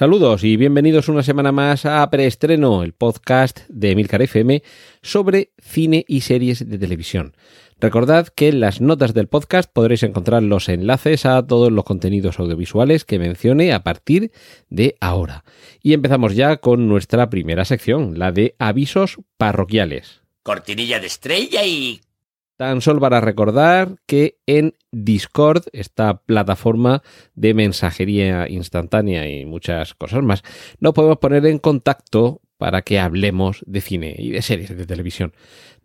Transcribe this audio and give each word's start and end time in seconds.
Saludos 0.00 0.44
y 0.44 0.56
bienvenidos 0.56 1.10
una 1.10 1.22
semana 1.22 1.52
más 1.52 1.84
a 1.84 2.08
Preestreno, 2.08 2.82
el 2.82 2.94
podcast 2.94 3.68
de 3.68 3.90
Emilcar 3.90 4.22
FM 4.22 4.62
sobre 5.02 5.52
cine 5.60 6.06
y 6.08 6.22
series 6.22 6.66
de 6.66 6.78
televisión. 6.78 7.36
Recordad 7.78 8.28
que 8.28 8.48
en 8.48 8.60
las 8.60 8.80
notas 8.80 9.12
del 9.12 9.28
podcast 9.28 9.70
podréis 9.70 10.02
encontrar 10.02 10.42
los 10.42 10.70
enlaces 10.70 11.26
a 11.26 11.46
todos 11.46 11.70
los 11.70 11.84
contenidos 11.84 12.38
audiovisuales 12.38 13.04
que 13.04 13.18
mencione 13.18 13.74
a 13.74 13.82
partir 13.82 14.32
de 14.70 14.96
ahora. 15.02 15.44
Y 15.82 15.92
empezamos 15.92 16.34
ya 16.34 16.56
con 16.56 16.88
nuestra 16.88 17.28
primera 17.28 17.66
sección, 17.66 18.18
la 18.18 18.32
de 18.32 18.56
avisos 18.58 19.18
parroquiales. 19.36 20.22
Cortinilla 20.42 20.98
de 20.98 21.08
estrella 21.08 21.66
y... 21.66 22.00
Tan 22.60 22.82
solo 22.82 23.00
para 23.00 23.22
recordar 23.22 23.96
que 24.04 24.36
en 24.44 24.74
Discord, 24.92 25.62
esta 25.72 26.18
plataforma 26.18 27.02
de 27.34 27.54
mensajería 27.54 28.50
instantánea 28.50 29.26
y 29.30 29.46
muchas 29.46 29.94
cosas 29.94 30.22
más, 30.22 30.42
nos 30.78 30.92
podemos 30.92 31.16
poner 31.16 31.46
en 31.46 31.58
contacto 31.58 32.42
para 32.60 32.82
que 32.82 33.00
hablemos 33.00 33.64
de 33.66 33.80
cine 33.80 34.14
y 34.18 34.32
de 34.32 34.42
series 34.42 34.76
de 34.76 34.84
televisión. 34.84 35.32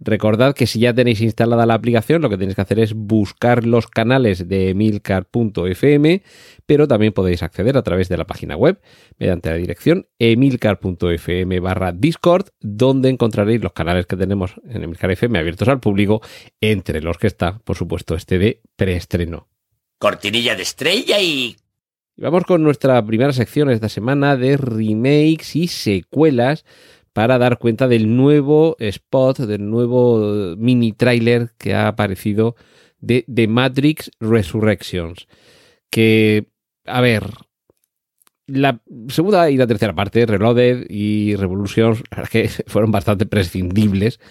Recordad 0.01 0.53
que 0.53 0.67
si 0.67 0.81
ya 0.81 0.93
tenéis 0.93 1.21
instalada 1.21 1.65
la 1.65 1.73
aplicación, 1.73 2.21
lo 2.21 2.29
que 2.29 2.37
tenéis 2.37 2.55
que 2.55 2.61
hacer 2.63 2.79
es 2.79 2.93
buscar 2.93 3.65
los 3.65 3.87
canales 3.87 4.49
de 4.49 4.71
emilcar.fm, 4.71 6.21
pero 6.65 6.85
también 6.85 7.13
podéis 7.13 7.43
acceder 7.43 7.77
a 7.77 7.81
través 7.81 8.09
de 8.09 8.17
la 8.17 8.27
página 8.27 8.57
web 8.57 8.81
mediante 9.17 9.51
la 9.51 9.55
dirección 9.55 10.09
emilcar.fm 10.19 11.61
barra 11.61 11.93
Discord, 11.93 12.47
donde 12.59 13.07
encontraréis 13.07 13.63
los 13.63 13.71
canales 13.71 14.05
que 14.05 14.17
tenemos 14.17 14.55
en 14.67 14.83
Emilcar 14.83 15.11
FM 15.11 15.39
abiertos 15.39 15.69
al 15.69 15.79
público, 15.79 16.21
entre 16.59 16.99
los 16.99 17.17
que 17.17 17.27
está, 17.27 17.59
por 17.59 17.77
supuesto, 17.77 18.15
este 18.15 18.37
de 18.37 18.61
preestreno. 18.75 19.47
Cortinilla 19.97 20.55
de 20.55 20.63
estrella 20.63 21.21
y... 21.21 21.55
Y 22.17 22.21
vamos 22.21 22.45
con 22.45 22.63
nuestra 22.63 23.05
primera 23.05 23.33
sección 23.33 23.69
esta 23.69 23.89
semana 23.89 24.37
de 24.37 24.55
remakes 24.55 25.55
y 25.55 25.67
secuelas 25.67 26.63
para 27.11 27.37
dar 27.37 27.59
cuenta 27.59 27.89
del 27.89 28.15
nuevo 28.15 28.77
spot, 28.79 29.39
del 29.39 29.69
nuevo 29.69 30.55
mini 30.57 30.93
trailer 30.93 31.51
que 31.57 31.73
ha 31.73 31.89
aparecido 31.89 32.55
de 32.99 33.25
The 33.33 33.47
Matrix 33.49 34.11
Resurrections. 34.21 35.27
Que, 35.89 36.47
a 36.85 37.01
ver, 37.01 37.25
la 38.47 38.81
segunda 39.09 39.49
y 39.49 39.57
la 39.57 39.67
tercera 39.67 39.93
parte, 39.93 40.25
Reloaded 40.25 40.85
y 40.89 41.35
Revolutions, 41.35 42.01
que 42.31 42.47
fueron 42.67 42.91
bastante 42.91 43.25
prescindibles 43.25 44.21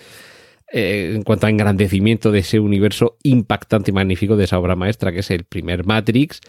eh, 0.73 1.13
en 1.15 1.23
cuanto 1.23 1.47
a 1.47 1.51
engrandecimiento 1.51 2.33
de 2.33 2.39
ese 2.39 2.61
universo 2.61 3.19
impactante 3.23 3.91
y 3.91 3.95
magnífico 3.95 4.37
de 4.37 4.45
esa 4.45 4.59
obra 4.59 4.75
maestra, 4.75 5.13
que 5.13 5.21
es 5.21 5.31
el 5.31 5.45
primer 5.45 5.85
Matrix 5.85 6.41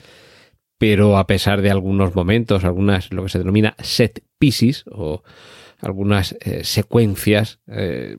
pero 0.78 1.18
a 1.18 1.28
pesar 1.28 1.62
de 1.62 1.72
algunos 1.72 2.16
momentos, 2.16 2.64
algunas 2.64 3.12
lo 3.12 3.24
que 3.24 3.30
se 3.30 3.40
denomina 3.40 3.76
set 3.80 4.24
pieces 4.38 4.84
o 4.92 5.24
algunas 5.80 6.36
eh, 6.42 6.64
secuencias 6.64 7.60
eh, 7.68 8.18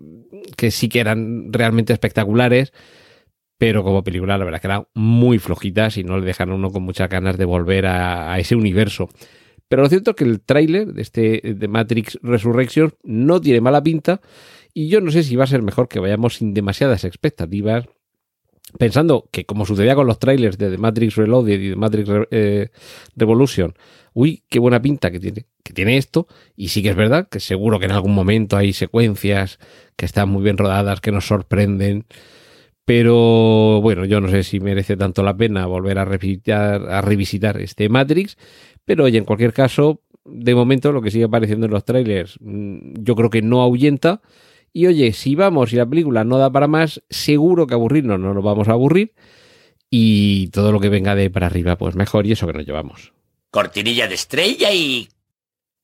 que 0.56 0.70
sí 0.70 0.88
que 0.88 1.00
eran 1.00 1.52
realmente 1.52 1.92
espectaculares, 1.92 2.72
pero 3.58 3.82
como 3.82 4.04
película 4.04 4.38
la 4.38 4.44
verdad 4.44 4.60
que 4.60 4.66
eran 4.66 4.86
muy 4.94 5.38
flojitas 5.38 5.96
y 5.96 6.04
no 6.04 6.18
le 6.18 6.26
dejan 6.26 6.50
a 6.50 6.54
uno 6.54 6.70
con 6.70 6.82
muchas 6.82 7.08
ganas 7.08 7.36
de 7.38 7.44
volver 7.44 7.86
a, 7.86 8.38
ese 8.38 8.56
universo. 8.56 9.08
Pero 9.68 9.82
lo 9.82 9.88
cierto 9.88 10.10
es 10.10 10.16
que 10.16 10.24
el 10.24 10.40
tráiler 10.40 10.92
de 10.92 11.02
este 11.02 11.40
de 11.42 11.68
Matrix 11.68 12.18
Resurrection 12.22 12.94
no 13.02 13.40
tiene 13.40 13.60
mala 13.60 13.82
pinta 13.82 14.20
y 14.72 14.88
yo 14.88 15.00
no 15.00 15.10
sé 15.10 15.22
si 15.22 15.36
va 15.36 15.44
a 15.44 15.48
ser 15.48 15.62
mejor 15.62 15.88
que 15.88 15.98
vayamos 15.98 16.36
sin 16.36 16.54
demasiadas 16.54 17.04
expectativas 17.04 17.86
pensando 18.78 19.28
que 19.30 19.44
como 19.44 19.66
sucedía 19.66 19.94
con 19.94 20.06
los 20.06 20.18
trailers 20.18 20.58
de 20.58 20.70
The 20.70 20.78
Matrix 20.78 21.16
Reloaded 21.16 21.60
y 21.60 21.70
The 21.70 21.76
Matrix 21.76 22.10
eh, 22.30 22.68
Revolution, 23.16 23.74
uy, 24.12 24.42
qué 24.48 24.58
buena 24.58 24.80
pinta 24.80 25.10
que 25.10 25.20
tiene, 25.20 25.46
que 25.62 25.72
tiene 25.72 25.96
esto, 25.96 26.26
y 26.56 26.68
sí 26.68 26.82
que 26.82 26.90
es 26.90 26.96
verdad 26.96 27.28
que 27.28 27.40
seguro 27.40 27.78
que 27.78 27.86
en 27.86 27.92
algún 27.92 28.14
momento 28.14 28.56
hay 28.56 28.72
secuencias 28.72 29.58
que 29.96 30.06
están 30.06 30.28
muy 30.28 30.42
bien 30.42 30.58
rodadas, 30.58 31.00
que 31.00 31.12
nos 31.12 31.26
sorprenden, 31.26 32.06
pero 32.84 33.80
bueno, 33.82 34.04
yo 34.04 34.20
no 34.20 34.28
sé 34.28 34.42
si 34.42 34.60
merece 34.60 34.96
tanto 34.96 35.22
la 35.22 35.36
pena 35.36 35.66
volver 35.66 35.98
a 35.98 36.04
revisitar, 36.04 36.88
a 36.88 37.00
revisitar 37.00 37.60
este 37.60 37.88
Matrix, 37.88 38.38
pero 38.84 39.04
oye, 39.04 39.18
en 39.18 39.24
cualquier 39.24 39.52
caso, 39.52 40.00
de 40.24 40.54
momento 40.54 40.92
lo 40.92 41.02
que 41.02 41.10
sigue 41.10 41.24
apareciendo 41.24 41.66
en 41.66 41.72
los 41.72 41.84
trailers, 41.84 42.38
mm, 42.40 43.02
yo 43.02 43.16
creo 43.16 43.30
que 43.30 43.42
no 43.42 43.60
ahuyenta, 43.60 44.22
y 44.72 44.86
oye, 44.86 45.12
si 45.12 45.34
vamos 45.34 45.72
y 45.72 45.76
la 45.76 45.86
película 45.86 46.24
no 46.24 46.38
da 46.38 46.50
para 46.50 46.66
más, 46.66 47.02
seguro 47.08 47.66
que 47.66 47.74
aburrirnos 47.74 48.20
no 48.20 48.34
nos 48.34 48.44
vamos 48.44 48.68
a 48.68 48.72
aburrir. 48.72 49.14
Y 49.88 50.48
todo 50.48 50.72
lo 50.72 50.80
que 50.80 50.88
venga 50.88 51.14
de 51.14 51.30
para 51.30 51.46
arriba, 51.46 51.76
pues 51.78 51.94
mejor. 51.94 52.26
Y 52.26 52.32
eso 52.32 52.46
que 52.46 52.52
nos 52.52 52.66
llevamos. 52.66 53.12
Cortinilla 53.50 54.08
de 54.08 54.14
estrella 54.14 54.72
y... 54.72 55.08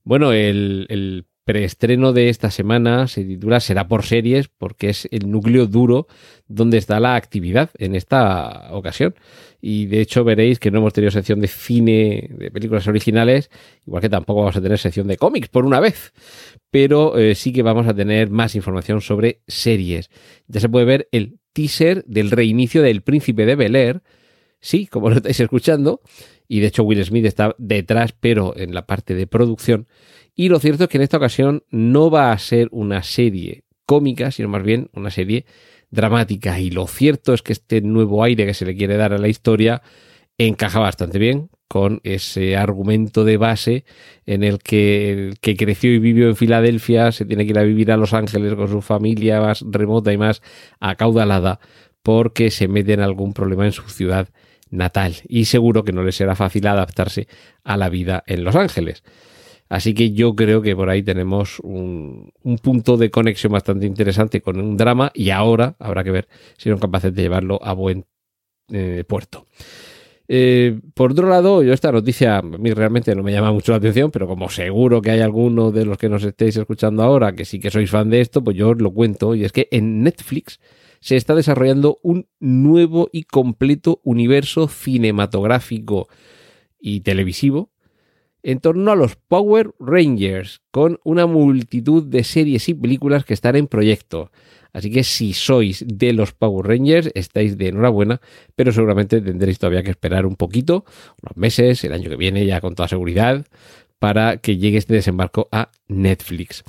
Bueno, 0.05 0.33
el, 0.33 0.87
el 0.89 1.27
preestreno 1.45 2.13
de 2.13 2.29
esta 2.29 2.51
semana 2.51 3.09
se 3.09 3.25
titula 3.25 3.61
Será 3.61 3.89
por 3.89 4.05
series 4.05 4.49
porque 4.49 4.91
es 4.91 5.09
el 5.11 5.31
núcleo 5.31 5.67
duro 5.67 6.07
donde 6.47 6.79
está 6.79 7.01
la 7.01 7.17
actividad 7.17 7.71
en 7.79 7.95
esta 7.95 8.69
ocasión. 8.73 9.15
Y 9.61 9.87
de 9.87 10.01
hecho 10.01 10.25
veréis 10.25 10.59
que 10.59 10.71
no 10.71 10.79
hemos 10.79 10.93
tenido 10.93 11.11
sección 11.11 11.41
de 11.41 11.49
cine, 11.49 12.31
de 12.33 12.51
películas 12.51 12.87
originales, 12.89 13.51
igual 13.87 14.03
que 14.03 14.09
tampoco 14.09 14.41
vamos 14.41 14.57
a 14.57 14.61
tener 14.61 14.79
sección 14.79 15.07
de 15.07 15.17
cómics 15.17 15.49
por 15.49 15.65
una 15.65 15.81
vez. 15.81 16.13
Pero 16.71 17.19
eh, 17.19 17.35
sí 17.35 17.53
que 17.53 17.63
vamos 17.63 17.87
a 17.87 17.95
tener 17.95 18.31
más 18.31 18.55
información 18.55 19.01
sobre 19.01 19.43
series. 19.47 20.11
Ya 20.47 20.61
se 20.61 20.69
puede 20.69 20.85
ver 20.85 21.09
el 21.13 21.39
teaser 21.53 22.05
del 22.07 22.31
reinicio 22.31 22.83
del 22.83 23.03
Príncipe 23.03 23.47
de 23.47 23.57
Bel 23.57 23.77
Air. 23.77 24.03
Sí, 24.61 24.87
como 24.87 25.11
lo 25.11 25.17
estáis 25.17 25.41
escuchando. 25.41 26.01
Y 26.49 26.61
de 26.61 26.67
hecho 26.67 26.83
Will 26.83 27.05
Smith 27.05 27.25
está 27.25 27.55
detrás, 27.59 28.13
pero 28.13 28.57
en 28.57 28.75
la 28.75 28.87
parte 28.87 29.15
de 29.15 29.27
producción. 29.27 29.87
Y 30.35 30.49
lo 30.49 30.59
cierto 30.59 30.85
es 30.85 30.91
que 30.91 30.99
en 30.99 31.03
esta 31.03 31.19
ocasión 31.19 31.65
no 31.71 32.11
va 32.11 32.33
a 32.33 32.39
ser 32.39 32.69
una 32.73 33.03
serie 33.03 33.65
cómica, 33.87 34.31
sino 34.31 34.49
más 34.49 34.63
bien 34.63 34.89
una 34.95 35.11
serie 35.11 35.45
dramática. 35.91 36.59
Y 36.59 36.71
lo 36.71 36.87
cierto 36.87 37.35
es 37.35 37.43
que 37.43 37.53
este 37.53 37.81
nuevo 37.81 38.25
aire 38.25 38.47
que 38.47 38.55
se 38.55 38.65
le 38.65 38.75
quiere 38.75 38.97
dar 38.97 39.13
a 39.13 39.19
la 39.19 39.29
historia 39.29 39.83
encaja 40.39 40.81
bastante 40.81 41.19
bien 41.19 41.51
con 41.69 42.01
ese 42.05 42.57
argumento 42.57 43.25
de 43.25 43.37
base 43.37 43.85
en 44.27 44.45
el 44.45 44.59
que 44.59 45.13
el 45.13 45.41
que 45.41 45.57
creció 45.57 45.93
y 45.93 45.99
vivió 45.99 46.29
en 46.29 46.37
Filadelfia 46.37 47.13
se 47.13 47.25
tiene 47.25 47.45
que 47.45 47.53
ir 47.53 47.59
a 47.59 47.63
vivir 47.63 47.93
a 47.93 47.97
Los 47.97 48.13
Ángeles 48.13 48.55
con 48.55 48.69
su 48.69 48.83
familia 48.83 49.41
más 49.41 49.65
remota 49.67 50.13
y 50.13 50.19
más 50.19 50.43
acaudalada 50.81 51.61
porque 52.03 52.51
se 52.51 52.69
mete 52.69 52.93
en 52.93 53.01
algún 53.01 53.33
problema 53.33 53.65
en 53.65 53.73
su 53.73 53.89
ciudad 53.89 54.29
natal 54.71 55.15
y 55.29 55.47
seguro 55.47 55.85
que 55.85 55.93
no 55.93 56.03
le 56.03 56.13
será 56.13 56.35
fácil 56.35 56.67
adaptarse 56.67 57.29
a 57.65 57.77
la 57.77 57.89
vida 57.89 58.23
en 58.27 58.45
Los 58.45 58.57
Ángeles. 58.57 59.03
Así 59.73 59.95
que 59.95 60.13
yo 60.13 60.37
creo 60.37 60.61
que 60.61 60.77
por 60.77 60.91
ahí 60.91 61.03
tenemos 61.03 61.59
un, 61.61 62.31
punto 62.63 62.99
de 62.99 63.11
conexión 63.11 63.55
bastante 63.55 63.87
interesante 63.87 64.43
con 64.43 64.61
un 64.61 64.77
drama 64.77 65.11
y 65.15 65.31
ahora 65.31 65.77
habrá 65.79 66.05
que 66.05 66.11
ver 66.11 66.29
si 66.59 66.69
son 66.69 66.79
capaces 66.79 67.15
de 67.15 67.23
llevarlo 67.23 67.59
a 67.65 67.73
buen 67.73 68.05
eh, 68.71 69.03
puerto. 69.09 69.47
Eh, 70.29 70.79
por 70.93 71.13
otro 71.13 71.27
lado, 71.27 71.63
yo 71.63 71.73
esta 71.73 71.91
noticia 71.91 72.37
a 72.37 72.43
mí 72.43 72.71
realmente 72.75 73.15
no 73.15 73.23
me 73.23 73.33
llama 73.33 73.51
mucho 73.51 73.73
la 73.73 73.79
atención, 73.79 74.11
pero 74.11 74.29
como 74.29 74.51
seguro 74.51 75.01
que 75.01 75.11
hay 75.11 75.21
alguno 75.21 75.71
de 75.71 75.87
los 75.87 75.97
que 75.97 76.11
nos 76.11 76.23
estéis 76.23 76.55
escuchando 76.59 77.03
ahora 77.03 77.33
que 77.33 77.47
sí 77.47 77.59
que 77.59 77.71
sois 77.71 77.91
fan 77.91 78.11
de 78.11 78.21
esto, 78.21 78.45
pues 78.45 78.55
yo 78.59 78.69
os 78.69 78.79
lo 78.79 78.93
cuento. 78.93 79.35
Y 79.35 79.43
es 79.47 79.53
que 79.53 79.69
en 79.71 80.03
Netflix 80.03 80.61
se 81.01 81.17
está 81.17 81.35
desarrollando 81.35 81.99
un 82.03 82.29
nuevo 82.41 83.09
y 83.11 83.23
completo 83.23 84.03
universo 84.05 84.69
cinematográfico 84.69 86.09
y 86.79 87.01
televisivo 87.01 87.73
en 88.43 88.61
torno 88.61 88.91
a 88.91 88.97
los 88.97 89.17
Power 89.17 89.73
Rangers, 89.79 90.61
con 90.71 90.99
una 91.05 91.27
multitud 91.27 92.05
de 92.05 92.25
series 92.25 92.69
y 92.69 92.75
películas 92.75 93.25
que 93.25 93.35
están 93.35 93.57
en 93.57 93.69
proyecto. 93.69 94.31
Así 94.73 94.91
que 94.91 95.05
si 95.05 95.35
sois 95.35 95.85
de 95.87 96.13
los 96.13 96.33
Power 96.33 96.67
Rangers, 96.67 97.11
estáis 97.15 97.59
de 97.59 97.69
enhorabuena, 97.69 98.21
pero 98.57 98.73
seguramente 98.73 99.21
tendréis 99.21 99.59
todavía 99.59 99.83
que 99.83 99.91
esperar 99.91 100.25
un 100.25 100.37
poquito, 100.37 100.85
unos 101.23 101.37
meses, 101.37 101.85
el 101.85 101.93
año 101.93 102.09
que 102.09 102.17
viene 102.17 102.47
ya 102.47 102.61
con 102.61 102.75
toda 102.75 102.89
seguridad, 102.89 103.45
para 103.99 104.39
que 104.39 104.57
llegue 104.57 104.79
este 104.79 104.95
desembarco 104.95 105.49
a 105.53 105.71
Netflix. 105.89 106.65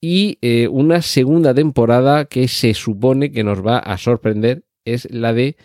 Y 0.00 0.38
eh, 0.40 0.68
una 0.68 1.02
segunda 1.02 1.52
temporada 1.54 2.26
que 2.26 2.46
se 2.46 2.74
supone 2.74 3.32
que 3.32 3.42
nos 3.42 3.66
va 3.66 3.78
a 3.78 3.98
sorprender 3.98 4.64
es 4.84 5.10
la 5.10 5.32
de 5.32 5.56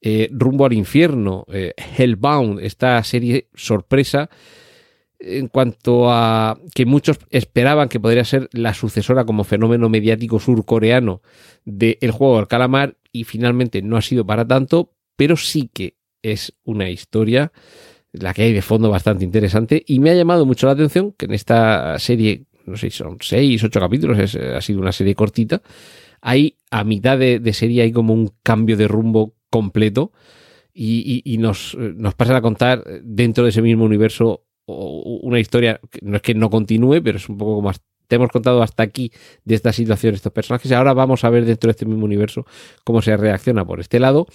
eh, 0.00 0.28
Rumbo 0.32 0.66
al 0.66 0.72
Infierno, 0.72 1.44
eh, 1.52 1.72
Hellbound, 1.96 2.60
esta 2.60 3.02
serie 3.04 3.48
sorpresa 3.54 4.28
en 5.24 5.48
cuanto 5.48 6.10
a 6.10 6.58
que 6.74 6.84
muchos 6.84 7.18
esperaban 7.30 7.88
que 7.88 8.00
podría 8.00 8.24
ser 8.24 8.48
la 8.52 8.74
sucesora 8.74 9.24
como 9.24 9.44
fenómeno 9.44 9.88
mediático 9.88 10.40
surcoreano 10.40 11.22
del 11.64 12.10
juego 12.10 12.36
del 12.36 12.48
calamar 12.48 12.96
y 13.12 13.24
finalmente 13.24 13.82
no 13.82 13.96
ha 13.96 14.02
sido 14.02 14.26
para 14.26 14.46
tanto, 14.46 14.92
pero 15.16 15.36
sí 15.36 15.70
que 15.72 15.96
es 16.22 16.54
una 16.64 16.90
historia 16.90 17.52
la 18.12 18.34
que 18.34 18.42
hay 18.42 18.52
de 18.52 18.62
fondo 18.62 18.90
bastante 18.90 19.24
interesante 19.24 19.82
y 19.86 20.00
me 20.00 20.10
ha 20.10 20.14
llamado 20.14 20.44
mucho 20.44 20.66
la 20.66 20.72
atención 20.72 21.12
que 21.12 21.26
en 21.26 21.34
esta 21.34 21.98
serie, 21.98 22.46
no 22.66 22.76
sé 22.76 22.90
son 22.90 23.18
seis, 23.20 23.62
ocho 23.62 23.80
capítulos, 23.80 24.18
es, 24.18 24.36
ha 24.36 24.60
sido 24.60 24.80
una 24.80 24.92
serie 24.92 25.14
cortita, 25.14 25.62
hay 26.20 26.56
a 26.70 26.84
mitad 26.84 27.18
de, 27.18 27.38
de 27.38 27.52
serie 27.52 27.82
hay 27.82 27.92
como 27.92 28.12
un 28.12 28.32
cambio 28.42 28.76
de 28.76 28.88
rumbo 28.88 29.34
completo 29.50 30.12
y, 30.74 31.22
y, 31.24 31.34
y 31.34 31.38
nos, 31.38 31.76
nos 31.76 32.14
pasan 32.14 32.36
a 32.36 32.42
contar 32.42 32.84
dentro 33.02 33.44
de 33.44 33.50
ese 33.50 33.62
mismo 33.62 33.84
universo 33.84 34.46
una 34.66 35.40
historia, 35.40 35.80
no 36.02 36.16
es 36.16 36.22
que 36.22 36.34
no 36.34 36.50
continúe, 36.50 37.02
pero 37.02 37.18
es 37.18 37.28
un 37.28 37.38
poco 37.38 37.56
como 37.56 37.72
te 38.06 38.16
hemos 38.16 38.30
contado 38.30 38.62
hasta 38.62 38.82
aquí 38.82 39.10
de 39.44 39.54
esta 39.54 39.72
situación, 39.72 40.14
estos 40.14 40.32
personajes, 40.32 40.70
ahora 40.72 40.92
vamos 40.92 41.24
a 41.24 41.30
ver 41.30 41.46
dentro 41.46 41.68
de 41.68 41.72
este 41.72 41.86
mismo 41.86 42.04
universo 42.04 42.44
cómo 42.84 43.00
se 43.00 43.16
reacciona 43.16 43.64
por 43.64 43.80
este 43.80 43.98
lado, 43.98 44.26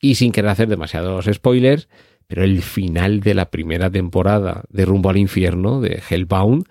y 0.00 0.16
sin 0.16 0.32
querer 0.32 0.50
hacer 0.50 0.68
demasiados 0.68 1.26
spoilers, 1.32 1.88
pero 2.26 2.44
el 2.44 2.62
final 2.62 3.20
de 3.20 3.34
la 3.34 3.50
primera 3.50 3.90
temporada 3.90 4.64
de 4.70 4.84
Rumbo 4.84 5.10
al 5.10 5.18
Infierno, 5.18 5.80
de 5.80 6.02
Hellbound, 6.08 6.64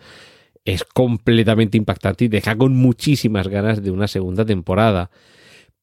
es 0.65 0.83
completamente 0.83 1.77
impactante 1.77 2.25
y 2.25 2.27
deja 2.27 2.57
con 2.57 2.75
muchísimas 2.75 3.47
ganas 3.47 3.83
de 3.83 3.91
una 3.91 4.07
segunda 4.07 4.45
temporada. 4.45 5.11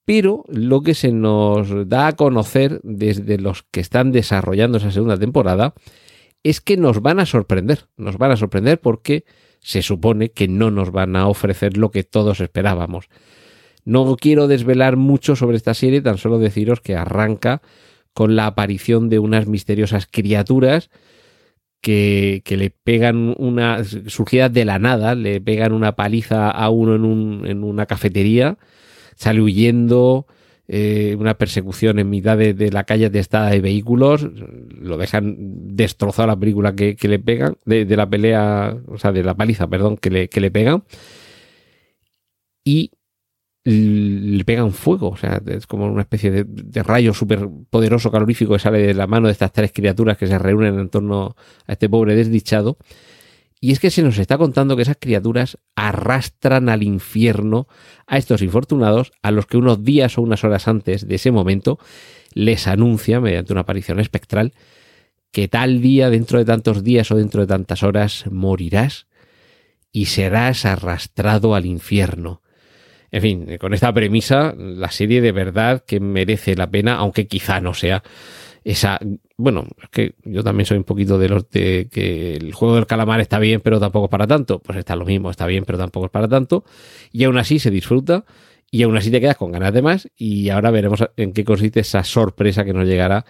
Pero 0.05 0.45
lo 0.49 0.81
que 0.81 0.95
se 0.95 1.13
nos 1.13 1.89
da 1.89 2.09
a 2.09 2.13
conocer 2.13 2.81
desde 2.83 3.39
los 3.39 3.65
que 3.71 3.81
están 3.81 4.11
desarrollando 4.11 4.79
esa 4.79 4.91
segunda 4.91 5.19
temporada 5.19 5.75
es 6.43 6.61
que 6.61 6.77
nos 6.77 7.01
van 7.01 7.21
a 7.21 7.27
sorprender, 7.27 7.87
nos 7.97 8.19
van 8.19 8.33
a 8.33 8.37
sorprender 8.37 8.81
porque 8.81 9.25
se 9.61 9.83
supone 9.83 10.31
que 10.31 10.49
no 10.49 10.71
nos 10.71 10.93
van 10.93 11.17
a 11.17 11.27
ofrecer 11.29 11.77
lo 11.77 11.91
que 11.91 12.05
todos 12.05 12.41
esperábamos. 12.41 13.09
No 13.85 14.17
quiero 14.17 14.49
desvelar 14.49 14.97
mucho 14.97 15.37
sobre 15.37 15.57
esta 15.57 15.75
serie, 15.75 16.01
tan 16.01 16.19
solo 16.19 16.39
deciros 16.39 16.81
que 16.81 16.95
arranca 16.95 17.63
con 18.13 18.37
la 18.37 18.47
aparición 18.47 19.09
de 19.09 19.19
unas 19.19 19.47
misteriosas 19.47 20.07
criaturas 20.11 20.91
que, 21.81 22.43
que 22.45 22.57
le 22.57 22.71
pegan 22.71 23.35
una, 23.39 23.85
surgida 23.85 24.49
de 24.49 24.65
la 24.65 24.79
nada, 24.79 25.15
le 25.15 25.41
pegan 25.41 25.73
una 25.73 25.97
paliza 25.97 26.51
a 26.51 26.69
uno 26.71 26.97
en, 26.97 27.05
un, 27.05 27.47
en 27.47 27.65
una 27.65 27.87
cafetería, 27.87 28.59
sale 29.15 29.41
huyendo, 29.41 30.27
eh, 30.71 31.17
una 31.19 31.39
persecución 31.39 31.99
en 31.99 32.11
mitad 32.11 32.37
de, 32.37 32.71
la 32.71 32.85
calle 32.85 33.07
atestada 33.07 33.49
de 33.51 33.61
vehículos, 33.61 34.29
lo 34.79 34.99
dejan 34.99 35.35
destrozado 35.75 36.29
la 36.29 36.39
película 36.39 36.75
que, 36.75 36.97
le 37.01 37.19
pegan, 37.19 37.57
de, 37.65 37.87
de, 37.87 37.97
la 37.97 38.09
pelea, 38.09 38.77
o 38.87 38.99
sea, 38.99 39.11
de 39.11 39.25
la 39.25 39.35
paliza, 39.35 39.67
perdón, 39.67 39.97
que 39.97 40.11
le, 40.11 40.29
que 40.29 40.41
le 40.43 40.51
pegan. 40.51 40.85
Y 42.65 42.93
le 43.65 44.45
pegan 44.45 44.73
fuego, 44.73 45.11
o 45.11 45.17
sea, 45.17 45.41
es 45.47 45.67
como 45.67 45.87
una 45.87 46.03
especie 46.03 46.31
de, 46.31 46.45
de 46.45 46.83
rayo 46.83 47.15
súper 47.15 47.49
poderoso 47.71 48.11
calorífico 48.11 48.53
que 48.53 48.59
sale 48.59 48.79
de 48.79 48.95
la 48.95 49.07
mano 49.07 49.29
de 49.29 49.33
estas 49.33 49.53
tres 49.53 49.73
criaturas 49.73 50.19
que 50.19 50.27
se 50.27 50.39
reúnen 50.39 50.79
en 50.79 50.91
torno 50.91 51.35
a 51.67 51.73
este 51.73 51.89
pobre 51.89 52.15
desdichado. 52.15 52.77
Y 53.61 53.73
es 53.73 53.81
que 53.81 53.91
se 53.91 54.03
nos 54.03 54.19
está 54.19 54.39
contando 54.39 54.77
que 54.77 54.83
esas 54.83 54.99
criaturas 55.01 55.59
arrastran 55.75 56.69
al 56.69 56.83
infierno 56.83 57.67
a 58.07 58.17
estos 58.17 58.43
infortunados 58.43 59.13
a 59.23 59.31
los 59.31 59.47
que 59.47 59.57
unos 59.57 59.83
días 59.83 60.17
o 60.17 60.23
unas 60.23 60.45
horas 60.45 60.69
antes 60.69 61.09
de 61.09 61.17
ese 61.17 61.33
momento 61.33 61.79
les 62.35 62.69
anuncia, 62.69 63.21
mediante 63.21 63.53
una 63.53 63.63
aparición 63.63 63.99
espectral, 63.99 64.53
que 65.33 65.49
tal 65.49 65.81
día, 65.81 66.09
dentro 66.09 66.39
de 66.39 66.45
tantos 66.45 66.85
días 66.85 67.11
o 67.11 67.17
dentro 67.17 67.41
de 67.41 67.49
tantas 67.49 67.83
horas, 67.83 68.25
morirás 68.31 69.07
y 69.93 70.07
serás 70.07 70.65
arrastrado 70.65 71.55
al 71.55 71.67
infierno. 71.67 72.43
En 73.11 73.23
fin, 73.23 73.59
con 73.59 73.73
esta 73.73 73.93
premisa, 73.93 74.55
la 74.57 74.91
serie 74.91 75.21
de 75.21 75.33
verdad 75.33 75.83
que 75.87 75.99
merece 75.99 76.55
la 76.55 76.71
pena, 76.71 76.97
aunque 76.97 77.27
quizá 77.27 77.61
no 77.61 77.73
sea 77.75 78.03
esa. 78.65 78.99
Bueno, 79.37 79.67
es 79.83 79.89
que 79.91 80.15
yo 80.25 80.43
también 80.43 80.67
soy 80.67 80.79
un 80.79 80.85
poquito 80.85 81.19
de 81.19 81.29
los 81.29 81.49
de 81.51 81.89
que 81.91 82.35
el 82.35 82.53
juego 82.53 82.75
del 82.75 82.87
calamar 82.87 83.21
está 83.21 83.39
bien, 83.39 83.61
pero 83.61 83.81
tampoco 83.81 84.07
es 84.07 84.11
para 84.11 84.27
tanto. 84.27 84.61
Pues 84.61 84.79
está 84.79 84.97
lo 84.97 85.05
mismo, 85.05 85.31
está 85.31 85.47
bien, 85.47 85.65
pero 85.65 85.79
tampoco 85.79 86.07
es 86.07 86.13
para 86.13 86.29
tanto. 86.29 86.65
Y 87.13 87.25
aún 87.25 87.39
así 87.39 87.59
se 87.59 87.71
disfruta 87.71 88.25
y 88.71 88.83
aún 88.83 88.97
así 88.97 89.11
te 89.11 89.21
quedas 89.21 89.37
con 89.37 89.53
ganas 89.53 89.73
de 89.73 89.83
más. 89.83 90.09
Y 90.17 90.49
ahora 90.51 90.71
veremos 90.71 91.05
en 91.17 91.33
qué 91.33 91.45
consiste 91.45 91.81
esa 91.81 92.05
sorpresa 92.05 92.65
que 92.65 92.73
nos 92.73 92.87
llegará, 92.87 93.25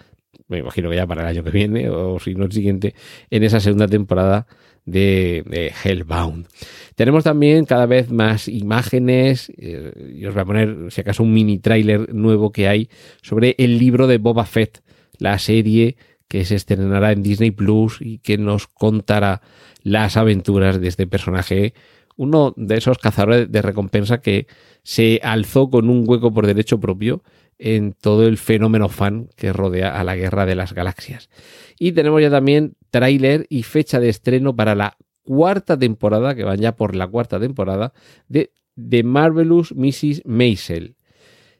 me 0.47 0.57
imagino 0.57 0.89
que 0.89 0.95
ya 0.95 1.07
para 1.07 1.21
el 1.21 1.27
año 1.27 1.43
que 1.43 1.51
viene 1.51 1.89
o 1.89 2.19
si 2.19 2.35
no 2.35 2.45
el 2.45 2.51
siguiente, 2.51 2.95
en 3.29 3.43
esa 3.43 3.59
segunda 3.59 3.87
temporada 3.87 4.47
de, 4.85 5.71
Hellbound. 5.83 6.47
Tenemos 6.95 7.23
también 7.23 7.65
cada 7.65 7.85
vez 7.85 8.11
más 8.11 8.47
imágenes, 8.47 9.51
eh, 9.57 10.15
y 10.15 10.25
os 10.25 10.33
voy 10.33 10.41
a 10.41 10.45
poner 10.45 10.77
si 10.89 11.01
acaso 11.01 11.23
un 11.23 11.33
mini 11.33 11.59
tráiler 11.59 12.13
nuevo 12.13 12.51
que 12.51 12.67
hay 12.67 12.89
sobre 13.21 13.55
el 13.57 13.77
libro 13.77 14.07
de 14.07 14.17
Boba 14.17 14.45
Fett, 14.45 14.81
la 15.19 15.37
serie 15.37 15.97
que 16.27 16.45
se 16.45 16.55
estrenará 16.55 17.11
en 17.11 17.23
Disney 17.23 17.51
Plus 17.51 17.97
y 18.01 18.19
que 18.19 18.37
nos 18.37 18.67
contará 18.67 19.41
las 19.83 20.17
aventuras 20.17 20.79
de 20.79 20.87
este 20.87 21.07
personaje, 21.07 21.73
uno 22.15 22.53
de 22.57 22.77
esos 22.77 22.97
cazadores 22.97 23.51
de 23.51 23.61
recompensa 23.61 24.21
que 24.21 24.47
se 24.83 25.19
alzó 25.23 25.69
con 25.69 25.89
un 25.89 26.03
hueco 26.07 26.33
por 26.33 26.47
derecho 26.47 26.79
propio 26.79 27.23
en 27.57 27.93
todo 27.93 28.25
el 28.25 28.37
fenómeno 28.37 28.89
fan 28.89 29.29
que 29.35 29.53
rodea 29.53 29.99
a 29.99 30.03
la 30.03 30.15
Guerra 30.15 30.45
de 30.45 30.55
las 30.55 30.73
Galaxias. 30.73 31.29
Y 31.77 31.91
tenemos 31.91 32.21
ya 32.21 32.29
también 32.29 32.75
tráiler 32.89 33.45
y 33.49 33.63
fecha 33.63 33.99
de 33.99 34.09
estreno 34.09 34.55
para 34.55 34.75
la 34.75 34.97
cuarta 35.23 35.77
temporada, 35.77 36.35
que 36.35 36.43
van 36.43 36.59
ya 36.59 36.75
por 36.75 36.95
la 36.95 37.07
cuarta 37.07 37.39
temporada, 37.39 37.93
de 38.27 38.51
The 38.75 39.03
Marvelous 39.03 39.73
Mrs. 39.75 40.23
Maisel. 40.25 40.95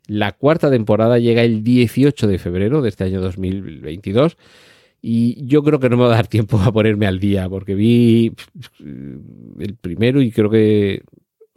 La 0.09 0.31
cuarta 0.31 0.71
temporada 0.71 1.19
llega 1.19 1.43
el 1.43 1.63
18 1.63 2.25
de 2.25 2.39
febrero 2.39 2.81
de 2.81 2.89
este 2.89 3.03
año 3.03 3.21
2022 3.21 4.37
y 5.03 5.45
yo 5.45 5.61
creo 5.61 5.79
que 5.79 5.87
no 5.87 5.97
me 5.97 6.03
va 6.05 6.13
a 6.13 6.15
dar 6.15 6.27
tiempo 6.27 6.57
a 6.57 6.71
ponerme 6.71 7.05
al 7.05 7.19
día 7.19 7.47
porque 7.47 7.75
vi 7.75 8.33
el 8.79 9.75
primero 9.79 10.19
y 10.19 10.31
creo 10.31 10.49
que 10.49 11.03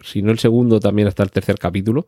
si 0.03 0.21
no 0.21 0.31
el 0.31 0.39
segundo 0.39 0.81
también 0.81 1.09
hasta 1.09 1.23
el 1.23 1.31
tercer 1.31 1.59
capítulo 1.59 2.07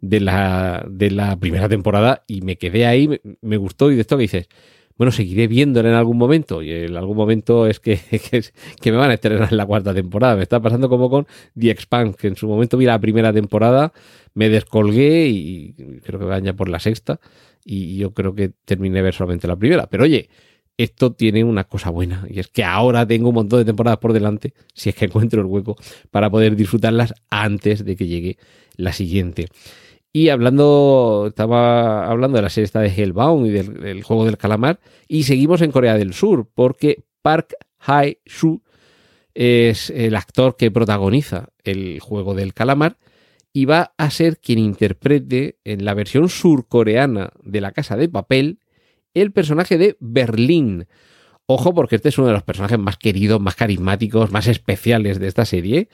de 0.00 0.20
la, 0.20 0.86
de 0.88 1.10
la 1.10 1.36
primera 1.36 1.68
temporada 1.68 2.24
y 2.26 2.40
me 2.40 2.56
quedé 2.56 2.86
ahí, 2.86 3.06
me, 3.06 3.20
me 3.42 3.58
gustó 3.58 3.90
y 3.90 3.96
de 3.96 4.00
esto 4.00 4.16
que 4.16 4.22
dices, 4.22 4.48
bueno, 4.96 5.10
seguiré 5.10 5.48
viéndolo 5.48 5.88
en 5.88 5.94
algún 5.94 6.18
momento. 6.18 6.62
Y 6.62 6.70
en 6.70 6.96
algún 6.96 7.16
momento 7.16 7.66
es 7.66 7.80
que, 7.80 7.98
que, 8.80 8.92
me 8.92 8.98
van 8.98 9.10
a 9.10 9.14
estrenar 9.14 9.48
en 9.50 9.56
la 9.56 9.66
cuarta 9.66 9.94
temporada. 9.94 10.36
Me 10.36 10.42
está 10.42 10.60
pasando 10.60 10.88
como 10.88 11.10
con 11.10 11.26
The 11.58 11.70
Expanse, 11.70 12.16
que 12.16 12.28
en 12.28 12.36
su 12.36 12.46
momento 12.46 12.76
vi 12.76 12.86
la 12.86 12.98
primera 12.98 13.32
temporada, 13.32 13.92
me 14.34 14.48
descolgué 14.48 15.26
y 15.28 15.74
creo 16.02 16.20
que 16.20 16.26
van 16.26 16.44
ya 16.44 16.54
por 16.54 16.68
la 16.68 16.78
sexta. 16.78 17.20
Y 17.64 17.96
yo 17.96 18.12
creo 18.12 18.34
que 18.34 18.50
terminé 18.64 19.02
ver 19.02 19.14
solamente 19.14 19.48
la 19.48 19.56
primera. 19.56 19.86
Pero 19.86 20.04
oye, 20.04 20.28
esto 20.76 21.12
tiene 21.12 21.44
una 21.44 21.64
cosa 21.64 21.90
buena 21.90 22.26
y 22.28 22.40
es 22.40 22.48
que 22.48 22.64
ahora 22.64 23.06
tengo 23.06 23.28
un 23.28 23.36
montón 23.36 23.60
de 23.60 23.64
temporadas 23.64 23.98
por 23.98 24.12
delante, 24.12 24.54
si 24.74 24.90
es 24.90 24.96
que 24.96 25.04
encuentro 25.04 25.40
el 25.40 25.46
hueco, 25.46 25.76
para 26.10 26.30
poder 26.30 26.56
disfrutarlas 26.56 27.14
antes 27.30 27.84
de 27.84 27.96
que 27.96 28.06
llegue 28.06 28.38
la 28.76 28.92
siguiente. 28.92 29.46
Y 30.16 30.28
hablando, 30.28 31.24
estaba 31.26 32.08
hablando 32.08 32.36
de 32.36 32.42
la 32.42 32.48
serie 32.48 32.66
esta 32.66 32.78
de 32.78 32.88
Hellbound 32.88 33.48
y 33.48 33.50
del, 33.50 33.80
del, 33.80 34.02
juego 34.04 34.24
del 34.24 34.38
calamar. 34.38 34.78
Y 35.08 35.24
seguimos 35.24 35.60
en 35.60 35.72
Corea 35.72 35.98
del 35.98 36.14
Sur, 36.14 36.48
porque 36.54 37.02
Park 37.20 37.54
Hae-soo 37.80 38.62
es 39.34 39.90
el 39.90 40.14
actor 40.14 40.56
que 40.56 40.70
protagoniza 40.70 41.48
el 41.64 41.98
juego 41.98 42.34
del 42.34 42.54
calamar 42.54 42.96
y 43.52 43.64
va 43.64 43.92
a 43.98 44.08
ser 44.10 44.38
quien 44.38 44.60
interprete 44.60 45.58
en 45.64 45.84
la 45.84 45.94
versión 45.94 46.28
surcoreana 46.28 47.32
de 47.42 47.60
La 47.60 47.72
Casa 47.72 47.96
de 47.96 48.08
Papel 48.08 48.60
el 49.14 49.32
personaje 49.32 49.78
de 49.78 49.96
Berlín. 49.98 50.86
Ojo, 51.46 51.74
porque 51.74 51.96
este 51.96 52.10
es 52.10 52.18
uno 52.18 52.28
de 52.28 52.34
los 52.34 52.44
personajes 52.44 52.78
más 52.78 52.98
queridos, 52.98 53.40
más 53.40 53.56
carismáticos, 53.56 54.30
más 54.30 54.46
especiales 54.46 55.18
de 55.18 55.26
esta 55.26 55.44
serie 55.44 55.88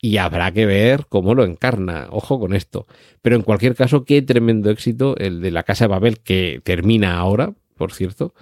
y 0.00 0.18
habrá 0.18 0.52
que 0.52 0.66
ver 0.66 1.06
cómo 1.08 1.34
lo 1.34 1.44
encarna. 1.44 2.08
Ojo 2.10 2.38
con 2.38 2.54
esto. 2.54 2.86
Pero 3.22 3.36
en 3.36 3.42
cualquier 3.42 3.74
caso, 3.74 4.04
qué 4.04 4.22
tremendo 4.22 4.70
éxito 4.70 5.16
el 5.16 5.40
de 5.40 5.50
la 5.50 5.64
Casa 5.64 5.84
de 5.84 5.88
Babel, 5.88 6.20
que 6.20 6.60
termina 6.64 7.18
ahora, 7.18 7.52
por 7.76 7.92
cierto. 7.92 8.34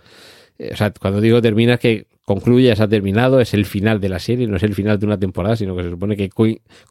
O 0.58 0.76
sea, 0.76 0.92
cuando 0.92 1.20
digo 1.20 1.40
termina 1.42 1.74
es 1.74 1.80
que 1.80 2.06
concluye, 2.26 2.74
se 2.74 2.82
ha 2.82 2.88
terminado, 2.88 3.40
es 3.40 3.54
el 3.54 3.64
final 3.64 4.00
de 4.00 4.08
la 4.08 4.18
serie, 4.18 4.48
no 4.48 4.56
es 4.56 4.64
el 4.64 4.74
final 4.74 4.98
de 4.98 5.06
una 5.06 5.16
temporada, 5.16 5.54
sino 5.54 5.76
que 5.76 5.84
se 5.84 5.90
supone 5.90 6.16
que 6.16 6.28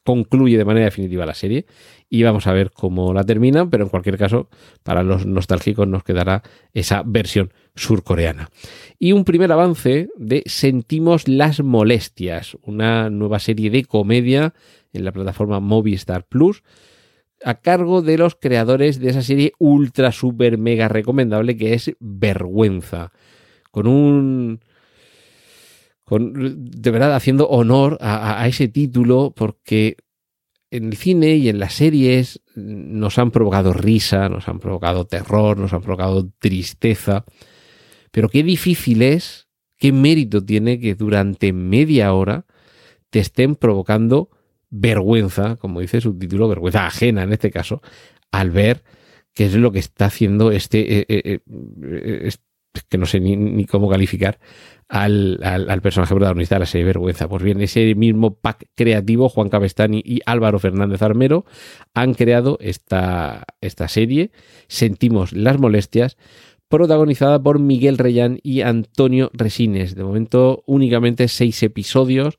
concluye 0.04 0.58
de 0.58 0.64
manera 0.64 0.86
definitiva 0.86 1.26
la 1.26 1.34
serie. 1.34 1.66
Y 2.10 2.24
vamos 2.24 2.48
a 2.48 2.54
ver 2.54 2.72
cómo 2.72 3.14
la 3.14 3.26
terminan, 3.26 3.70
pero 3.70 3.84
en 3.84 3.90
cualquier 3.90 4.18
caso, 4.18 4.48
para 4.82 5.04
los 5.04 5.26
nostálgicos 5.26 5.90
nos 5.90 6.04
quedará 6.04 6.42
esa 6.74 7.04
versión 7.06 7.52
surcoreana. 7.76 8.50
Y 8.98 9.12
un 9.12 9.26
primer 9.26 9.52
avance 9.52 10.08
de 10.16 10.42
Sentimos 10.46 11.28
las 11.28 11.62
molestias, 11.62 12.58
una 12.62 13.10
nueva 13.10 13.40
serie 13.40 13.70
de 13.70 13.84
comedia 13.84 14.54
en 14.94 15.04
la 15.04 15.12
plataforma 15.12 15.60
Movistar 15.60 16.26
Plus, 16.26 16.64
a 17.44 17.56
cargo 17.56 18.02
de 18.02 18.18
los 18.18 18.36
creadores 18.36 19.02
de 19.02 19.10
esa 19.10 19.22
serie 19.22 19.52
ultra 19.60 20.14
super 20.14 20.58
mega 20.58 20.88
recomendable 20.88 21.58
que 21.58 21.74
es 21.74 21.92
Vergüenza, 22.00 23.12
con 23.72 23.88
un 23.88 24.62
con, 26.06 26.70
de 26.70 26.92
verdad 26.92 27.16
haciendo 27.16 27.48
honor 27.50 27.98
a, 28.00 28.48
ese 28.48 28.68
título 28.68 29.34
porque 29.36 29.98
en 30.70 30.86
el 30.86 30.98
cine 30.98 31.36
y 31.36 31.50
en 31.50 31.60
las 31.60 31.74
series 31.74 32.42
nos 32.56 33.18
han 33.18 33.32
provocado 33.32 33.74
risa, 33.74 34.30
nos 34.30 34.48
han 34.48 34.60
provocado 34.60 35.06
terror, 35.06 35.58
nos 35.58 35.74
han 35.74 35.82
provocado 35.82 36.30
tristeza. 36.40 37.26
Pero 38.12 38.30
qué 38.30 38.44
difícil 38.44 39.02
es, 39.02 39.48
qué 39.78 39.92
mérito 39.92 40.44
tiene 40.44 40.80
que 40.80 40.96
durante 40.96 41.54
media 41.54 42.14
hora 42.14 42.46
te 43.10 43.20
estén 43.20 43.56
provocando 43.56 44.30
vergüenza, 44.70 45.56
como 45.56 45.80
dice 45.80 46.02
su 46.02 46.18
título, 46.18 46.48
vergüenza 46.48 46.86
ajena 46.86 47.24
en 47.24 47.34
este 47.34 47.50
caso, 47.50 47.82
al 48.32 48.52
ver 48.52 48.84
qué 49.34 49.46
es 49.46 49.56
lo 49.56 49.72
que 49.72 49.80
está 49.80 50.06
haciendo 50.06 50.52
este, 50.52 51.00
eh, 51.00 51.06
eh, 51.10 51.40
eh, 51.84 52.30
que 52.84 52.98
no 52.98 53.06
sé 53.06 53.20
ni, 53.20 53.66
cómo 53.66 53.90
calificar, 53.90 54.40
al, 54.88 55.80
personaje 55.82 56.14
protagonista 56.14 56.56
de 56.56 56.60
la 56.60 56.66
serie 56.66 56.86
Vergüenza. 56.86 57.28
Pues 57.28 57.44
bien, 57.44 57.62
ese 57.62 57.96
mismo 57.96 58.36
pack 58.36 58.68
creativo, 58.76 59.30
Juan 59.30 59.50
Cabestani 59.50 60.02
y 60.06 60.22
Álvaro 60.26 60.60
Fernández 60.60 61.02
Armero, 61.02 61.46
han 61.94 62.14
creado 62.14 62.58
esta, 62.62 63.46
esta 63.62 63.88
serie, 63.88 64.32
Sentimos 64.68 65.34
las 65.34 65.60
molestias, 65.60 66.18
protagonizada 66.68 67.42
por 67.42 67.60
Miguel 67.60 67.98
Reyán 67.98 68.40
y 68.44 68.62
Antonio 68.62 69.32
Resines. 69.34 69.96
De 69.96 70.04
momento 70.04 70.64
únicamente 70.66 71.28
seis 71.28 71.62
episodios 71.64 72.38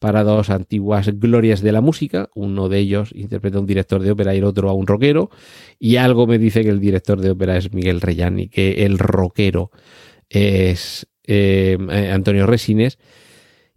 para 0.00 0.24
dos 0.24 0.50
antiguas 0.50 1.08
glorias 1.20 1.60
de 1.60 1.72
la 1.72 1.82
música. 1.82 2.30
Uno 2.34 2.68
de 2.68 2.78
ellos 2.78 3.12
interpreta 3.14 3.58
a 3.58 3.60
un 3.60 3.66
director 3.66 4.02
de 4.02 4.10
ópera 4.10 4.34
y 4.34 4.38
el 4.38 4.44
otro 4.44 4.68
a 4.68 4.72
un 4.72 4.86
rockero. 4.86 5.30
Y 5.78 5.96
algo 5.96 6.26
me 6.26 6.38
dice 6.38 6.64
que 6.64 6.70
el 6.70 6.80
director 6.80 7.20
de 7.20 7.30
ópera 7.30 7.56
es 7.56 7.72
Miguel 7.72 8.00
Reyán 8.00 8.40
y 8.40 8.48
que 8.48 8.86
el 8.86 8.98
rockero 8.98 9.70
es 10.28 11.06
eh, 11.26 11.76
Antonio 12.12 12.46
Resines 12.46 12.98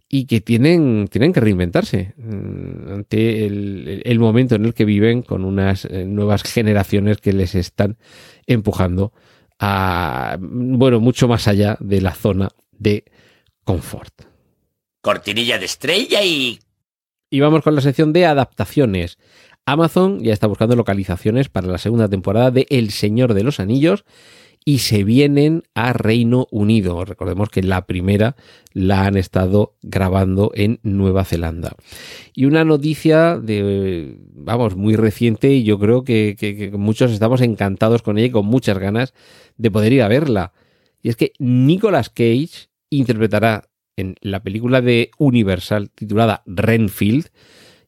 y 0.08 0.24
que 0.24 0.40
tienen, 0.40 1.08
tienen 1.10 1.32
que 1.32 1.40
reinventarse 1.40 2.14
mm, 2.16 2.92
ante 2.92 3.44
el, 3.44 4.18
momento 4.18 4.54
en 4.54 4.64
el 4.64 4.72
que 4.72 4.86
viven 4.86 5.22
con 5.22 5.44
unas 5.44 5.84
eh, 5.84 6.06
nuevas 6.06 6.42
generaciones 6.42 7.18
que 7.18 7.34
les 7.34 7.54
están 7.54 7.98
empujando 8.46 9.12
a, 9.58 10.38
bueno, 10.40 11.00
mucho 11.00 11.28
más 11.28 11.48
allá 11.48 11.76
de 11.80 12.00
la 12.00 12.14
zona 12.14 12.48
de 12.72 13.04
confort 13.64 14.33
cortinilla 15.04 15.58
de 15.58 15.66
estrella 15.66 16.24
y... 16.24 16.58
Y 17.30 17.40
vamos 17.40 17.62
con 17.62 17.74
la 17.74 17.82
sección 17.82 18.12
de 18.12 18.24
adaptaciones. 18.24 19.18
Amazon 19.66 20.20
ya 20.20 20.32
está 20.32 20.46
buscando 20.46 20.76
localizaciones 20.76 21.50
para 21.50 21.66
la 21.66 21.78
segunda 21.78 22.08
temporada 22.08 22.50
de 22.50 22.66
El 22.70 22.90
Señor 22.90 23.34
de 23.34 23.44
los 23.44 23.60
Anillos 23.60 24.04
y 24.64 24.78
se 24.78 25.04
vienen 25.04 25.64
a 25.74 25.92
Reino 25.92 26.46
Unido. 26.50 27.04
Recordemos 27.04 27.50
que 27.50 27.62
la 27.62 27.86
primera 27.86 28.34
la 28.72 29.04
han 29.04 29.18
estado 29.18 29.74
grabando 29.82 30.52
en 30.54 30.80
Nueva 30.82 31.26
Zelanda. 31.26 31.76
Y 32.32 32.46
una 32.46 32.64
noticia 32.64 33.38
de, 33.38 34.16
vamos, 34.32 34.74
muy 34.74 34.96
reciente 34.96 35.52
y 35.52 35.64
yo 35.64 35.78
creo 35.78 36.02
que, 36.02 36.72
muchos 36.78 37.10
estamos 37.10 37.42
encantados 37.42 38.00
con 38.00 38.16
ella 38.16 38.28
y 38.28 38.30
con 38.30 38.46
muchas 38.46 38.78
ganas 38.78 39.12
de 39.58 39.70
poder 39.70 39.92
ir 39.92 40.02
a 40.02 40.08
verla. 40.08 40.52
Y 41.02 41.10
es 41.10 41.16
que 41.16 41.32
Nicolas 41.38 42.08
Cage 42.08 42.70
interpretará 42.88 43.68
en 43.96 44.16
la 44.20 44.42
película 44.42 44.80
de 44.80 45.10
Universal 45.18 45.90
titulada 45.90 46.42
Renfield, 46.46 47.28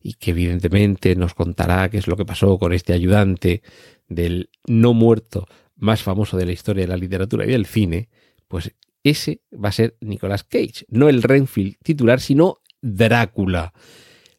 y 0.02 0.14
que 0.14 0.30
evidentemente 0.30 1.16
nos 1.16 1.34
contará 1.34 1.88
qué 1.90 1.98
es 1.98 2.06
lo 2.06 2.16
que 2.16 2.24
pasó 2.24 2.58
con 2.58 2.72
este 2.72 2.92
ayudante 2.92 3.62
del 4.08 4.50
no 4.66 4.94
muerto 4.94 5.48
más 5.74 6.02
famoso 6.02 6.36
de 6.36 6.46
la 6.46 6.52
historia 6.52 6.84
de 6.84 6.88
la 6.88 6.96
literatura 6.96 7.44
y 7.44 7.50
del 7.50 7.66
cine, 7.66 8.08
pues 8.46 8.72
ese 9.02 9.42
va 9.52 9.68
a 9.70 9.72
ser 9.72 9.96
Nicolas 10.00 10.44
Cage, 10.44 10.84
no 10.88 11.08
el 11.08 11.22
Renfield 11.22 11.76
titular, 11.82 12.20
sino 12.20 12.60
Drácula. 12.80 13.72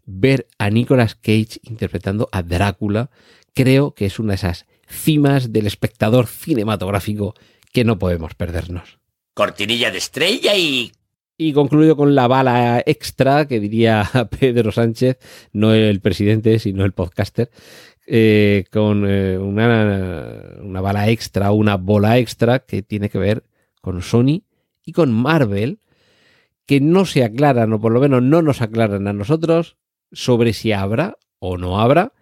Ver 0.05 0.47
a 0.57 0.69
Nicolas 0.69 1.15
Cage 1.15 1.59
interpretando 1.63 2.29
a 2.31 2.43
Drácula 2.43 3.09
creo 3.53 3.93
que 3.93 4.05
es 4.05 4.19
una 4.19 4.31
de 4.31 4.35
esas 4.35 4.65
cimas 4.87 5.51
del 5.51 5.67
espectador 5.67 6.27
cinematográfico 6.27 7.33
que 7.73 7.83
no 7.83 7.99
podemos 7.99 8.35
perdernos. 8.35 8.99
Cortinilla 9.33 9.91
de 9.91 9.97
estrella 9.97 10.55
y 10.55 10.91
y 11.37 11.53
concluyo 11.53 11.95
con 11.95 12.15
la 12.15 12.27
bala 12.27 12.81
extra 12.85 13.47
que 13.47 13.59
diría 13.59 14.09
Pedro 14.39 14.71
Sánchez, 14.71 15.17
no 15.53 15.73
el 15.73 15.99
presidente, 16.01 16.59
sino 16.59 16.83
el 16.83 16.93
podcaster, 16.93 17.49
eh, 18.07 18.65
con 18.71 19.05
eh, 19.07 19.37
una, 19.37 20.57
una 20.61 20.81
bala 20.81 21.09
extra, 21.09 21.51
una 21.51 21.77
bola 21.77 22.17
extra 22.17 22.59
que 22.59 22.81
tiene 22.81 23.09
que 23.09 23.19
ver 23.19 23.43
con 23.81 24.01
Sony 24.01 24.43
y 24.83 24.93
con 24.93 25.13
Marvel, 25.13 25.79
que 26.65 26.81
no 26.81 27.05
se 27.05 27.23
aclaran, 27.23 27.71
o 27.73 27.79
por 27.79 27.91
lo 27.91 27.99
menos 27.99 28.23
no 28.23 28.41
nos 28.41 28.61
aclaran 28.61 29.07
a 29.07 29.13
nosotros, 29.13 29.77
sobre 30.11 30.53
si 30.53 30.71
habrá 30.71 31.17
o 31.39 31.57
no 31.57 31.79
habrá 31.79 32.13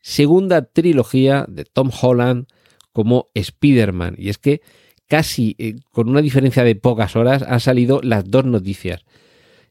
segunda 0.00 0.62
trilogía 0.62 1.44
de 1.48 1.64
Tom 1.64 1.90
Holland 2.00 2.46
como 2.92 3.28
Spider-Man. 3.34 4.14
Y 4.18 4.30
es 4.30 4.38
que 4.38 4.62
casi 5.08 5.56
eh, 5.58 5.76
con 5.90 6.08
una 6.08 6.22
diferencia 6.22 6.62
de 6.62 6.76
pocas 6.76 7.16
horas 7.16 7.42
han 7.42 7.60
salido 7.60 8.00
las 8.02 8.30
dos 8.30 8.44
noticias. 8.44 9.04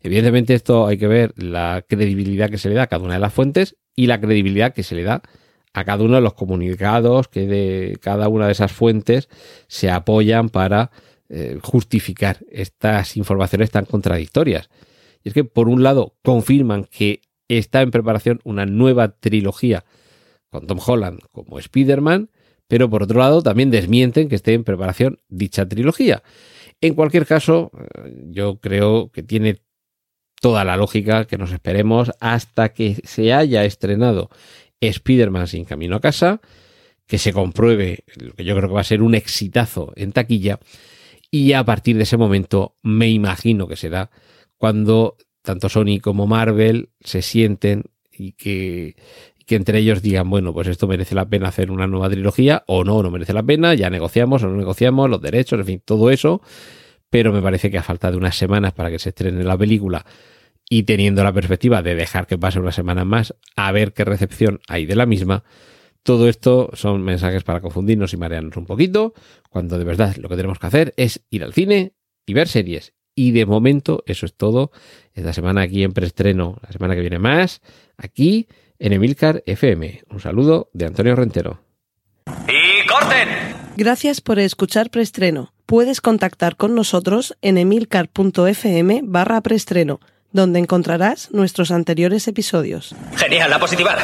Evidentemente 0.01 0.53
esto 0.53 0.87
hay 0.87 0.97
que 0.97 1.07
ver 1.07 1.33
la 1.37 1.83
credibilidad 1.87 2.49
que 2.49 2.57
se 2.57 2.69
le 2.69 2.75
da 2.75 2.83
a 2.83 2.87
cada 2.87 3.03
una 3.03 3.15
de 3.15 3.19
las 3.19 3.33
fuentes 3.33 3.77
y 3.95 4.07
la 4.07 4.19
credibilidad 4.19 4.73
que 4.73 4.83
se 4.83 4.95
le 4.95 5.03
da 5.03 5.21
a 5.73 5.85
cada 5.85 6.03
uno 6.03 6.15
de 6.15 6.21
los 6.21 6.33
comunicados 6.33 7.27
que 7.27 7.45
de 7.45 7.97
cada 8.01 8.29
una 8.29 8.47
de 8.47 8.51
esas 8.51 8.71
fuentes 8.71 9.29
se 9.67 9.89
apoyan 9.89 10.49
para 10.49 10.91
eh, 11.29 11.59
justificar 11.61 12.39
estas 12.49 13.17
informaciones 13.17 13.71
tan 13.71 13.85
contradictorias. 13.85 14.69
Y 15.23 15.29
es 15.29 15.33
que 15.33 15.43
por 15.43 15.67
un 15.67 15.83
lado 15.83 16.15
confirman 16.23 16.85
que 16.85 17.21
está 17.47 17.81
en 17.81 17.91
preparación 17.91 18.39
una 18.43 18.65
nueva 18.65 19.09
trilogía 19.09 19.85
con 20.49 20.67
Tom 20.67 20.79
Holland 20.85 21.19
como 21.31 21.59
Spider-Man 21.59 22.29
pero 22.67 22.89
por 22.89 23.03
otro 23.03 23.19
lado 23.19 23.41
también 23.41 23.71
desmienten 23.71 24.29
que 24.29 24.35
esté 24.35 24.53
en 24.53 24.63
preparación 24.63 25.19
dicha 25.29 25.67
trilogía. 25.67 26.23
En 26.81 26.93
cualquier 26.93 27.25
caso, 27.25 27.71
eh, 27.73 28.25
yo 28.29 28.59
creo 28.59 29.11
que 29.11 29.23
tiene 29.23 29.61
toda 30.39 30.63
la 30.63 30.77
lógica 30.77 31.25
que 31.25 31.37
nos 31.37 31.51
esperemos 31.51 32.11
hasta 32.19 32.69
que 32.69 32.97
se 33.03 33.33
haya 33.33 33.65
estrenado 33.65 34.29
Spider-Man 34.79 35.47
sin 35.47 35.65
camino 35.65 35.95
a 35.95 36.01
casa, 36.01 36.41
que 37.07 37.17
se 37.17 37.33
compruebe 37.33 38.03
lo 38.15 38.33
que 38.33 38.43
yo 38.43 38.55
creo 38.55 38.69
que 38.69 38.75
va 38.75 38.81
a 38.81 38.85
ser 38.85 39.01
un 39.01 39.15
exitazo 39.15 39.93
en 39.95 40.11
taquilla, 40.11 40.59
y 41.31 41.53
a 41.53 41.63
partir 41.63 41.97
de 41.97 42.03
ese 42.03 42.17
momento 42.17 42.77
me 42.83 43.09
imagino 43.09 43.67
que 43.67 43.75
será 43.75 44.11
cuando 44.57 45.17
tanto 45.41 45.69
Sony 45.69 45.99
como 46.01 46.27
Marvel 46.27 46.89
se 46.99 47.21
sienten 47.21 47.85
y 48.11 48.33
que, 48.33 48.95
que 49.47 49.55
entre 49.55 49.79
ellos 49.79 50.01
digan, 50.01 50.29
bueno, 50.29 50.53
pues 50.53 50.67
esto 50.67 50.87
merece 50.87 51.15
la 51.15 51.27
pena 51.27 51.47
hacer 51.47 51.71
una 51.71 51.87
nueva 51.87 52.09
trilogía 52.09 52.63
o 52.67 52.83
no, 52.83 53.01
no 53.01 53.09
merece 53.09 53.31
la 53.31 53.43
pena, 53.43 53.73
ya 53.73 53.89
negociamos 53.89 54.43
o 54.43 54.47
no 54.47 54.57
negociamos 54.57 55.09
los 55.09 55.21
derechos, 55.21 55.57
en 55.59 55.65
fin, 55.65 55.81
todo 55.83 56.11
eso, 56.11 56.41
pero 57.09 57.31
me 57.31 57.41
parece 57.41 57.71
que 57.71 57.77
a 57.77 57.83
falta 57.83 58.11
de 58.11 58.17
unas 58.17 58.35
semanas 58.35 58.73
para 58.73 58.91
que 58.91 58.99
se 58.99 59.09
estrene 59.09 59.45
la 59.45 59.57
película 59.57 60.05
y 60.69 60.83
teniendo 60.83 61.23
la 61.23 61.31
perspectiva 61.31 61.81
de 61.81 61.95
dejar 61.95 62.27
que 62.27 62.37
pase 62.37 62.59
una 62.59 62.73
semana 62.73 63.05
más 63.05 63.33
a 63.55 63.71
ver 63.71 63.93
qué 63.93 64.03
recepción 64.03 64.59
hay 64.67 64.85
de 64.85 64.97
la 64.97 65.05
misma, 65.05 65.45
todo 66.03 66.27
esto 66.27 66.69
son 66.73 67.01
mensajes 67.03 67.43
para 67.45 67.61
confundirnos 67.61 68.11
y 68.13 68.17
marearnos 68.17 68.57
un 68.57 68.65
poquito, 68.65 69.13
cuando 69.49 69.79
de 69.79 69.85
verdad 69.85 70.17
lo 70.17 70.27
que 70.27 70.35
tenemos 70.35 70.59
que 70.59 70.67
hacer 70.67 70.93
es 70.97 71.25
ir 71.29 71.45
al 71.45 71.53
cine 71.53 71.93
y 72.25 72.33
ver 72.33 72.49
series. 72.49 72.93
Y 73.15 73.31
de 73.31 73.45
momento 73.45 74.03
eso 74.05 74.25
es 74.25 74.35
todo. 74.35 74.71
Esta 75.13 75.31
semana 75.31 75.61
aquí 75.61 75.83
en 75.83 75.93
preestreno, 75.93 76.57
la 76.61 76.71
semana 76.71 76.95
que 76.95 77.01
viene 77.01 77.17
más, 77.17 77.61
aquí 77.97 78.47
en 78.79 78.93
Emilcar 78.93 79.43
FM. 79.45 80.03
Un 80.09 80.19
saludo 80.19 80.69
de 80.73 80.85
Antonio 80.85 81.15
Rentero. 81.15 81.61
¡Y 82.47 82.87
corten! 82.87 83.27
Gracias 83.75 84.21
por 84.21 84.39
escuchar 84.39 84.89
Preestreno. 84.89 85.53
Puedes 85.65 86.01
contactar 86.01 86.55
con 86.55 86.75
nosotros 86.75 87.37
en 87.41 87.57
emilcar.fm 87.57 89.01
barra 89.03 89.41
preestreno, 89.41 89.99
donde 90.31 90.59
encontrarás 90.59 91.29
nuestros 91.31 91.71
anteriores 91.71 92.27
episodios. 92.27 92.95
Genial, 93.15 93.49
la 93.49 93.59
positiva. 93.59 93.97